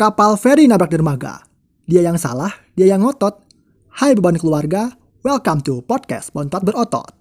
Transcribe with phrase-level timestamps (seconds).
[0.00, 1.44] Kapal feri nabrak dermaga.
[1.84, 3.36] Dia yang salah, dia yang ngotot.
[3.92, 7.12] Hai beban keluarga, welcome to podcast Bontot Berotot.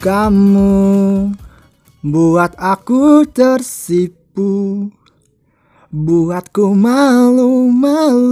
[0.00, 0.72] Kamu
[2.00, 4.88] buat aku tersipu,
[5.92, 8.24] buatku malu-malu.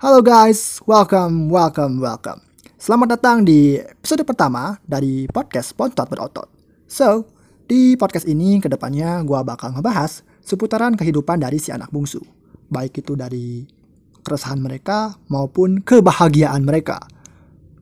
[0.00, 2.43] Halo guys, welcome, welcome, welcome.
[2.84, 6.52] Selamat datang di episode pertama dari podcast Pontot Berotot.
[6.84, 7.24] So,
[7.64, 12.20] di podcast ini ke depannya gue bakal ngebahas seputaran kehidupan dari si anak bungsu.
[12.68, 13.64] Baik itu dari
[14.20, 17.00] keresahan mereka maupun kebahagiaan mereka.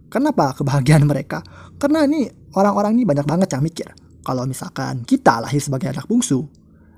[0.07, 1.43] Kenapa kebahagiaan mereka?
[1.83, 3.91] Karena ini orang-orang ini banyak banget yang mikir
[4.23, 6.47] kalau misalkan kita lahir sebagai anak bungsu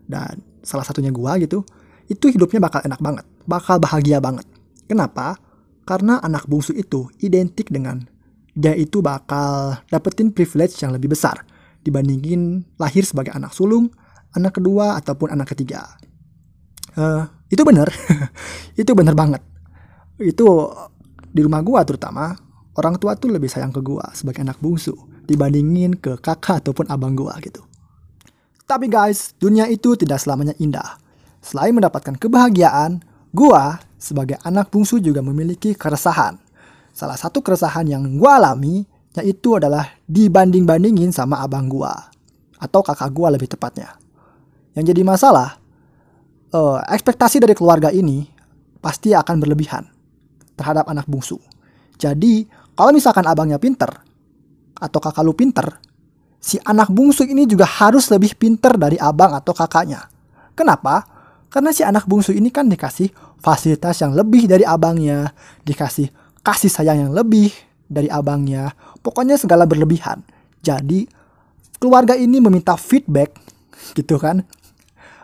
[0.05, 1.65] dan salah satunya gua gitu
[2.13, 4.45] itu hidupnya bakal enak banget bakal bahagia banget
[4.85, 5.41] kenapa
[5.85, 8.05] karena anak bungsu itu identik dengan
[8.55, 11.43] dia itu bakal dapetin privilege yang lebih besar
[11.85, 13.93] dibandingin lahir sebagai anak sulung,
[14.33, 15.85] anak kedua ataupun anak ketiga.
[16.95, 17.91] Uh, itu bener,
[18.81, 19.43] itu bener banget.
[20.17, 20.71] Itu
[21.35, 22.33] di rumah gua terutama
[22.79, 24.95] orang tua tuh lebih sayang ke gua sebagai anak bungsu
[25.27, 27.61] dibandingin ke kakak ataupun abang gua gitu.
[28.65, 30.97] Tapi guys, dunia itu tidak selamanya indah.
[31.45, 36.37] Selain mendapatkan kebahagiaan, gua sebagai anak bungsu juga memiliki keresahan.
[36.93, 38.85] Salah satu keresahan yang gua alami
[39.17, 42.13] yaitu adalah dibanding-bandingin sama abang gua
[42.61, 43.97] atau kakak gua lebih tepatnya.
[44.77, 45.57] Yang jadi masalah,
[46.53, 48.29] uh, ekspektasi dari keluarga ini
[48.85, 49.89] pasti akan berlebihan
[50.61, 51.41] terhadap anak bungsu.
[51.97, 53.89] Jadi, kalau misalkan abangnya pinter,
[54.75, 55.79] atau kakak lu pinter,
[56.43, 60.11] si anak bungsu ini juga harus lebih pinter dari abang atau kakaknya.
[60.59, 61.14] Kenapa?
[61.55, 65.31] Karena si anak bungsu ini kan dikasih fasilitas yang lebih dari abangnya,
[65.63, 66.11] dikasih
[66.43, 67.55] kasih sayang yang lebih
[67.87, 68.75] dari abangnya.
[69.07, 70.27] Pokoknya segala berlebihan.
[70.67, 71.07] Jadi
[71.79, 73.39] keluarga ini meminta feedback
[73.95, 74.43] gitu kan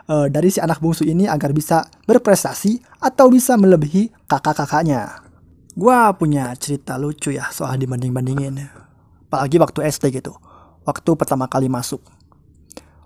[0.07, 5.27] uh, dari si anak bungsu ini agar bisa berprestasi atau bisa melebihi kakak-kakaknya.
[5.75, 8.81] Gua punya cerita lucu ya soal dibanding-bandingin
[9.31, 10.35] apalagi waktu SD gitu
[10.83, 12.03] waktu pertama kali masuk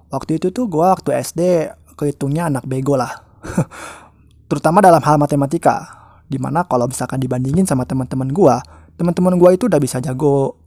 [0.09, 3.11] waktu itu tuh gue waktu SD kehitungnya anak bego lah
[4.49, 5.89] terutama dalam hal matematika
[6.25, 8.55] di mana kalau misalkan dibandingin sama teman-teman gue
[8.95, 10.59] teman-teman gue itu udah bisa jago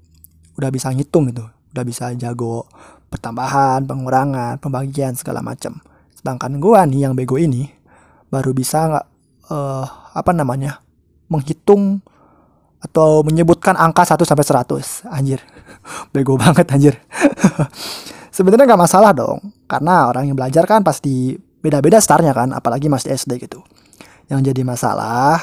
[0.59, 2.66] udah bisa ngitung gitu udah bisa jago
[3.09, 5.81] pertambahan pengurangan pembagian segala macam
[6.16, 7.71] sedangkan gue nih yang bego ini
[8.28, 9.06] baru bisa nggak
[9.49, 10.83] uh, apa namanya
[11.28, 12.00] menghitung
[12.78, 15.10] atau menyebutkan angka 1 sampai 100.
[15.10, 15.41] Anjir.
[16.15, 16.95] Bego banget anjir.
[18.38, 23.10] Sebenarnya nggak masalah dong, karena orang yang belajar kan pasti beda-beda startnya kan, apalagi masih
[23.19, 23.66] SD gitu.
[24.31, 25.43] Yang jadi masalah,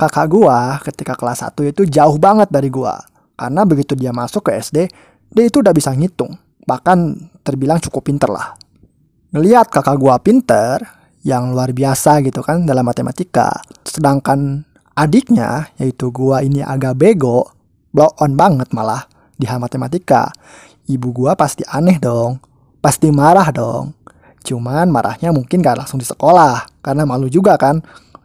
[0.00, 2.96] kakak gua ketika kelas 1 itu jauh banget dari gua.
[3.36, 4.88] Karena begitu dia masuk ke SD,
[5.28, 6.32] dia itu udah bisa ngitung.
[6.64, 8.56] Bahkan terbilang cukup pinter lah.
[9.36, 10.80] Ngeliat kakak gua pinter,
[11.28, 13.52] yang luar biasa gitu kan dalam matematika.
[13.84, 14.64] Sedangkan
[14.96, 17.52] adiknya yaitu gua ini agak bego
[17.92, 19.04] blow on banget malah
[19.36, 20.32] di hal matematika
[20.86, 22.38] ibu gua pasti aneh dong.
[22.82, 23.94] Pasti marah dong.
[24.46, 26.70] Cuman marahnya mungkin gak langsung di sekolah.
[26.82, 27.82] Karena malu juga kan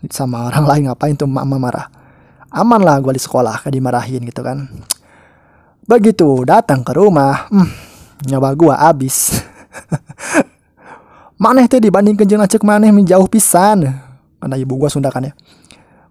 [0.09, 1.89] sama orang lain ngapain tuh mama marah.
[2.51, 4.69] Aman lah gua di sekolah kayak dimarahin gitu kan.
[5.89, 7.69] Begitu datang ke rumah hmm,
[8.29, 9.33] nyawa gua abis
[11.41, 13.89] maneh tuh dibanding kenjeng acek maneh menjauh pisan.
[14.37, 15.33] Karena ibu gua Sunda kan ya.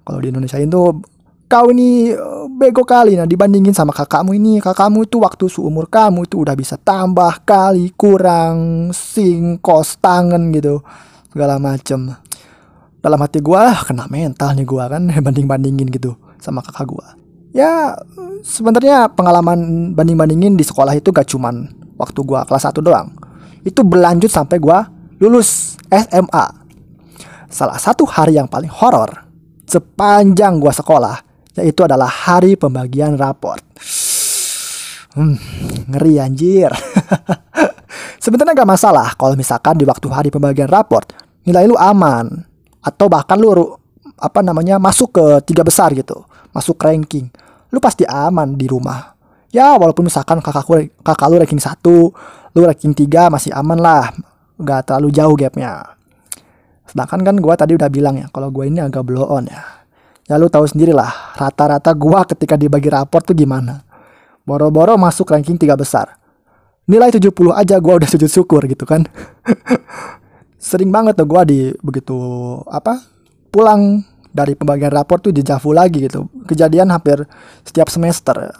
[0.02, 1.04] Kalau di Indonesia itu
[1.50, 2.14] kau ini
[2.60, 4.60] bego kali nah dibandingin sama kakakmu ini.
[4.60, 10.84] Kakakmu itu waktu seumur kamu itu udah bisa tambah kali kurang singkos tangan gitu.
[11.32, 12.12] Segala macem.
[13.00, 17.06] Dalam hati gue kena mental nih gue kan banding bandingin gitu sama kakak gue
[17.56, 17.97] ya
[18.44, 21.65] sebenarnya pengalaman banding bandingin di sekolah itu gak cuman
[21.97, 23.09] waktu gue kelas 1 doang.
[23.65, 24.78] Itu berlanjut sampai gue
[25.21, 26.47] lulus SMA
[27.50, 29.27] salah satu hari yang paling horor
[29.66, 31.16] sepanjang gua sekolah
[31.58, 33.62] yaitu adalah hari pembagian raport.
[35.10, 35.34] Hmm,
[35.91, 36.70] ngeri anjir.
[38.22, 41.10] Sebenarnya gak masalah kalau misalkan di waktu hari pembagian raport
[41.42, 42.47] nilai lu aman
[42.84, 43.50] atau bahkan lu
[44.20, 47.32] apa namanya masuk ke tiga besar gitu, masuk ranking.
[47.72, 49.16] Lu pasti aman di rumah.
[49.50, 52.14] Ya walaupun misalkan kakak lu, kakak lu ranking satu,
[52.54, 54.14] lu ranking tiga masih aman lah,
[54.60, 55.96] nggak terlalu jauh gapnya.
[56.86, 59.79] Sedangkan kan gue tadi udah bilang ya, kalau gue ini agak blow on ya.
[60.30, 63.82] Ya lu tahu sendiri lah, rata-rata gue ketika dibagi raport tuh gimana.
[64.47, 66.22] Boro-boro masuk ranking tiga besar.
[66.86, 69.10] Nilai 70 aja gue udah sujud syukur gitu kan.
[70.71, 72.15] Sering banget tuh gue di begitu
[72.71, 73.03] apa
[73.50, 76.30] pulang dari pembagian raport tuh di Javu lagi gitu.
[76.47, 77.27] Kejadian hampir
[77.66, 78.54] setiap semester.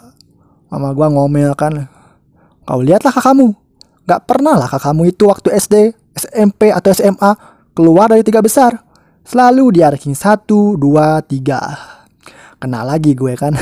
[0.67, 1.87] Mama gue ngomel kan.
[2.67, 3.55] Kau lihatlah kakakmu.
[4.11, 7.31] Gak pernah lah kakakmu itu waktu SD, SMP atau SMA
[7.71, 8.90] keluar dari tiga besar.
[9.21, 11.61] Selalu di ranking satu, dua, tiga.
[12.57, 13.53] Kena lagi gue kan.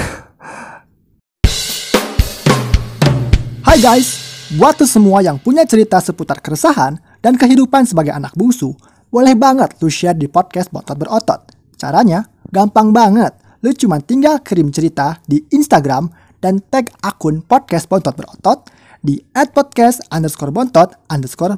[3.67, 4.07] Hai guys,
[4.55, 8.71] buat tuh semua yang punya cerita seputar keresahan dan kehidupan sebagai anak bungsu,
[9.11, 11.43] boleh banget lu share di podcast Botot Berotot.
[11.75, 13.35] Caranya gampang banget.
[13.59, 16.07] Lu cuma tinggal kirim cerita di Instagram
[16.39, 18.71] dan tag akun podcast Bontot Berotot
[19.03, 19.19] di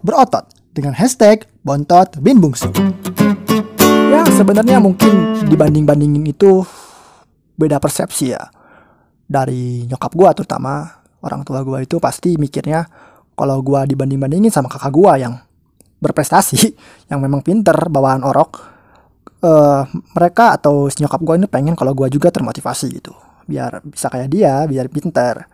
[0.01, 2.69] berotot dengan hashtag bontot bin bungsu.
[4.41, 6.65] Ya sebenarnya mungkin dibanding-bandingin itu
[7.61, 8.41] beda persepsi ya.
[9.29, 10.81] Dari nyokap gua terutama
[11.21, 12.89] orang tua gua itu pasti mikirnya
[13.37, 15.37] kalau gua dibanding-bandingin sama kakak gua yang
[16.01, 16.73] berprestasi
[17.13, 18.65] yang memang pinter bawaan orok
[19.45, 19.85] uh,
[20.17, 23.13] mereka atau nyokap gue ini pengen kalau gue juga termotivasi gitu.
[23.45, 25.45] Biar bisa kayak dia biar pinter.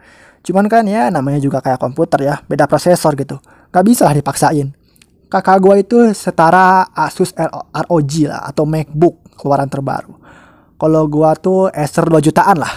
[0.47, 3.35] Cuman kan ya namanya juga kayak komputer ya beda prosesor gitu.
[3.67, 4.86] Gak bisa lah dipaksain
[5.27, 7.35] kakak gue itu setara Asus
[7.71, 10.15] ROG lah atau MacBook keluaran terbaru
[10.79, 12.74] kalau gue tuh Acer 2 jutaan lah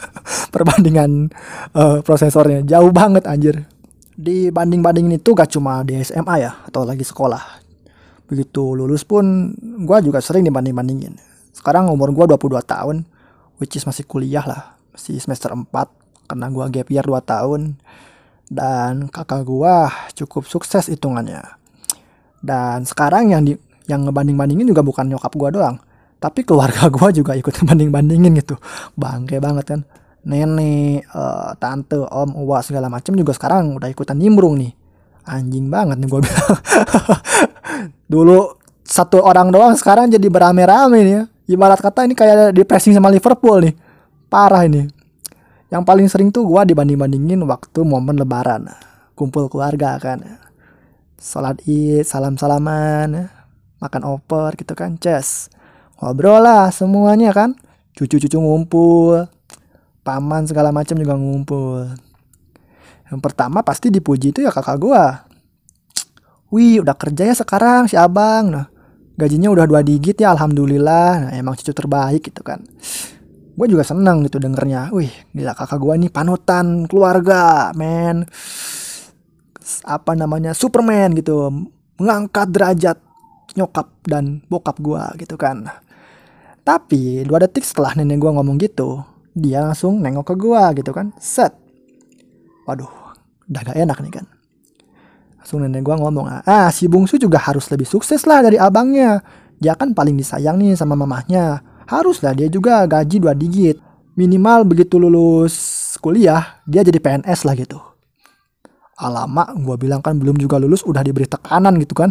[0.54, 1.30] perbandingan
[1.74, 3.66] uh, prosesornya jauh banget anjir
[4.18, 7.62] dibanding-bandingin itu gak cuma di SMA ya atau lagi sekolah.
[8.26, 11.14] Begitu lulus pun gue juga sering dibanding-bandingin.
[11.54, 13.06] Sekarang umur gue 22 tahun,
[13.62, 15.70] which is masih kuliah lah, masih semester 4
[16.28, 17.78] karena gue gap year 2 tahun.
[18.50, 19.74] Dan kakak gue
[20.18, 21.57] cukup sukses hitungannya.
[22.38, 23.54] Dan sekarang yang di
[23.88, 25.76] yang ngebanding-bandingin juga bukan nyokap gue doang,
[26.20, 28.54] tapi keluarga gue juga ikut ngebanding-bandingin gitu.
[28.94, 29.80] Bangke banget kan
[30.28, 34.72] nenek, uh, tante, om, uwa segala macam juga sekarang udah ikutan nimbrung nih.
[35.28, 36.56] Anjing banget nih gue bilang.
[38.12, 38.38] Dulu
[38.84, 41.22] satu orang doang sekarang jadi berame-rame nih ya.
[41.48, 43.74] Ibarat kata ini kayak di pressing sama Liverpool nih.
[44.28, 44.84] Parah ini.
[45.68, 48.68] Yang paling sering tuh gue dibanding-bandingin waktu momen lebaran.
[49.16, 50.47] Kumpul keluarga kan.
[51.18, 53.26] Salat id, salam-salaman,
[53.82, 55.50] makan oper gitu kan, ces.
[55.98, 57.58] Ngobrol lah semuanya kan.
[57.98, 59.26] Cucu-cucu ngumpul,
[60.06, 61.90] paman segala macam juga ngumpul.
[63.10, 65.26] Yang pertama pasti dipuji itu ya kakak gua.
[66.54, 68.54] Wih udah kerja ya sekarang si abang.
[68.54, 68.70] Nah
[69.18, 71.26] gajinya udah dua digit ya alhamdulillah.
[71.26, 72.62] Nah emang cucu terbaik gitu kan.
[73.58, 74.94] Gue juga seneng gitu dengernya.
[74.94, 78.22] Wih gila kakak gua nih panutan keluarga men.
[79.84, 81.50] Apa namanya Superman gitu.
[81.98, 82.98] Mengangkat derajat
[83.58, 85.66] nyokap dan bokap gua gitu kan.
[86.62, 89.00] Tapi dua detik setelah nenek gua ngomong gitu,
[89.32, 91.10] dia langsung nengok ke gua gitu kan.
[91.18, 91.56] Set.
[92.68, 92.90] Waduh
[93.48, 94.26] udah gak enak nih kan.
[95.40, 99.24] Langsung nenek gua ngomong ah si bungsu juga harus lebih sukses lah dari abangnya.
[99.58, 101.64] Dia kan paling disayang nih sama mamahnya.
[101.88, 103.80] Harus lah dia juga gaji dua digit.
[104.14, 107.87] Minimal begitu lulus kuliah dia jadi PNS lah gitu
[108.98, 112.10] alamak gua bilang kan belum juga lulus udah diberi tekanan gitu kan.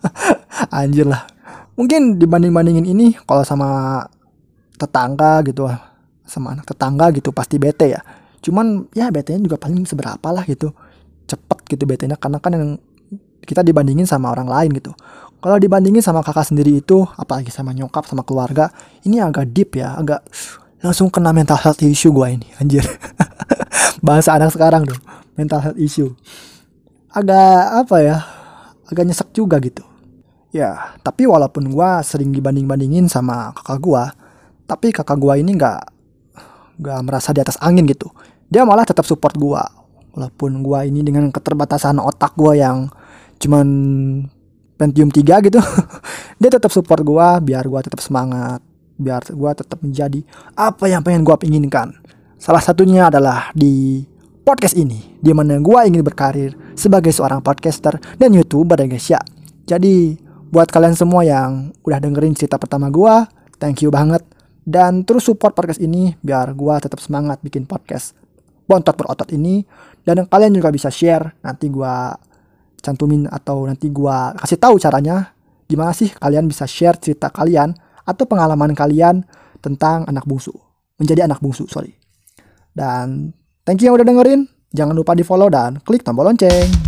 [0.72, 1.28] Anjir lah.
[1.76, 4.00] Mungkin dibanding bandingin ini kalau sama
[4.80, 5.68] tetangga gitu
[6.24, 8.00] sama anak tetangga gitu pasti bete ya.
[8.40, 10.72] Cuman ya bete juga paling seberapa lah gitu.
[11.28, 12.80] Cepet gitu bete-nya karena kan yang
[13.44, 14.96] kita dibandingin sama orang lain gitu.
[15.36, 18.72] Kalau dibandingin sama kakak sendiri itu apalagi sama nyokap sama keluarga
[19.04, 20.24] ini agak deep ya agak
[20.80, 22.48] langsung kena mental health issue gue ini.
[22.56, 22.82] Anjir.
[24.06, 25.02] Bahasa anak sekarang dong
[25.36, 26.12] mental health issue.
[27.12, 28.18] Agak apa ya
[28.88, 29.84] agak nyesek juga gitu.
[30.50, 34.04] Ya tapi walaupun gue sering dibanding bandingin sama kakak gue
[34.66, 35.96] tapi kakak gue ini nggak
[36.80, 38.12] gak merasa di atas angin gitu.
[38.46, 39.64] Dia malah tetap support gua.
[40.16, 42.88] Walaupun gua ini dengan keterbatasan otak gua yang
[43.36, 43.68] cuman
[44.76, 45.60] Pentium 3 gitu
[46.40, 48.64] dia tetap support gua biar gua tetap semangat
[48.96, 50.24] biar gua tetap menjadi
[50.56, 51.96] apa yang pengen gua inginkan.
[52.40, 54.04] Salah satunya adalah di
[54.46, 59.20] podcast ini di mana gua ingin berkarir sebagai seorang podcaster dan youtuber ya guys ya
[59.66, 60.14] jadi
[60.54, 63.26] buat kalian semua yang udah dengerin cerita pertama gua
[63.58, 64.22] thank you banget.
[64.66, 68.16] Dan terus support podcast ini biar gue tetap semangat bikin podcast.
[68.66, 69.62] Bontot berotot ini.
[70.02, 71.94] Dan kalian juga bisa share nanti gue
[72.82, 75.34] cantumin atau nanti gue kasih tahu caranya
[75.66, 77.74] gimana sih kalian bisa share cerita kalian
[78.06, 79.26] atau pengalaman kalian
[79.58, 80.54] tentang anak bungsu.
[80.98, 81.94] Menjadi anak bungsu sorry.
[82.70, 83.34] Dan
[83.66, 84.46] thank you yang udah dengerin.
[84.70, 86.85] Jangan lupa di follow dan klik tombol lonceng